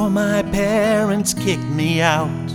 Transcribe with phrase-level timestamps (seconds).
[0.00, 2.50] before my parents kicked me out.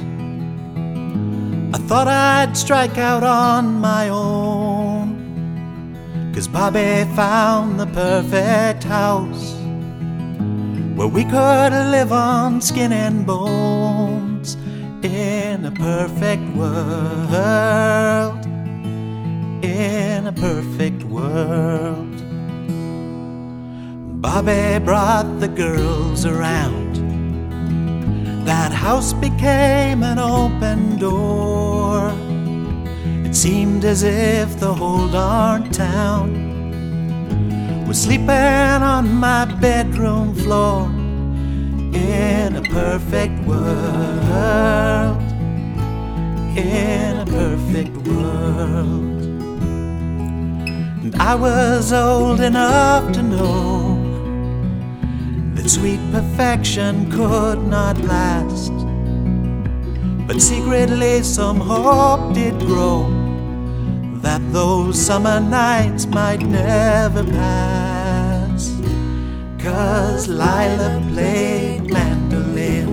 [1.75, 5.13] I thought I'd strike out on my own.
[6.33, 9.53] Cause Bobby found the perfect house
[10.95, 14.55] where we could live on skin and bones
[15.03, 18.43] in a perfect world.
[19.63, 22.15] In a perfect world.
[24.19, 26.84] Bobby brought the girls around.
[28.45, 32.13] That house became an open door.
[33.25, 36.27] It seemed as if the whole darn town
[37.87, 40.91] was sleeping on my bedroom floor
[41.95, 45.21] in a perfect world.
[46.55, 49.21] In a perfect world.
[51.03, 53.84] And I was old enough to know
[55.75, 58.71] sweet perfection could not last.
[60.25, 63.03] But secretly, some hope did grow
[64.21, 68.73] that those summer nights might never pass.
[69.59, 72.87] Cause Lyla played mandolin.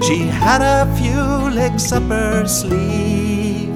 [0.00, 3.68] She had a few licks up her sleeve.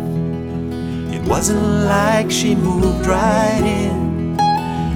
[1.13, 4.14] It wasn't like she moved right in.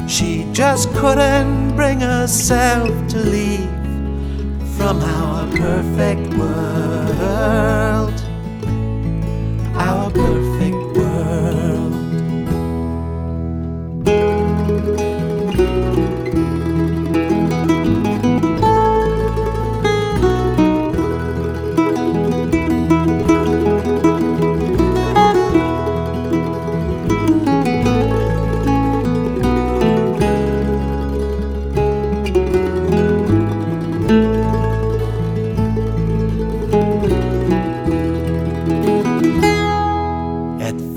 [0.09, 3.69] She just couldn't bring herself to leave
[4.79, 8.28] from our perfect world.
[34.09, 34.15] At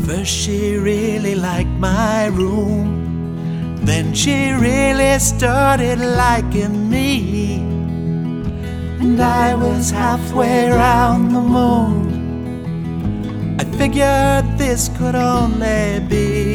[0.06, 3.82] first, she really liked my room.
[3.84, 7.58] Then she really started liking me.
[9.02, 12.00] And I was halfway around the moon.
[13.60, 16.51] I figured this could only be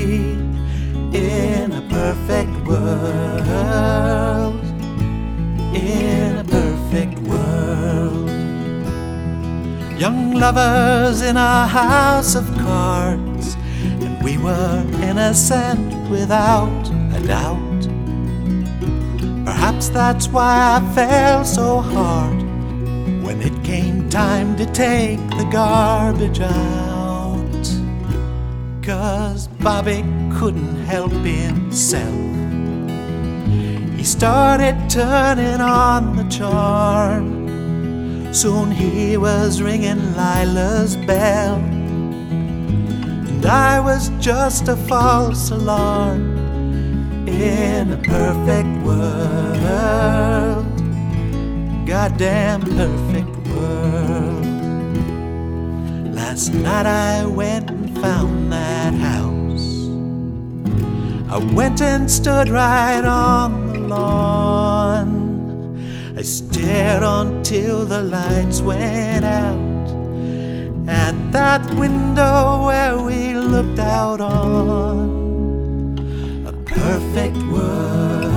[9.99, 17.89] Young lovers in a house of cards, and we were innocent without a doubt.
[19.47, 22.43] Perhaps that's why I fell so hard
[23.25, 27.65] when it came time to take the garbage out.
[28.83, 32.15] Cause Bobby couldn't help himself.
[33.97, 37.46] He started turning on the charm.
[38.33, 41.57] Soon he was ringing Lyla's bell,
[43.29, 46.37] and I was just a false alarm
[47.29, 50.67] in a perfect world.
[51.87, 54.45] Goddamn perfect world.
[56.15, 59.89] Last night I went and found that house.
[61.31, 64.66] I went and stood right on the lawn.
[66.19, 69.59] I stared until the lights went out
[70.89, 75.99] at that window where we looked out on
[76.47, 78.35] a perfect world,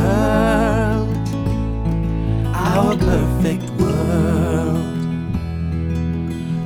[2.53, 4.83] our perfect world,